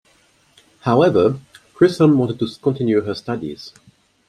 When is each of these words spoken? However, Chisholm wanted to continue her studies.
However, 0.79 1.37
Chisholm 1.77 2.17
wanted 2.17 2.39
to 2.39 2.47
continue 2.59 3.01
her 3.01 3.13
studies. 3.13 3.71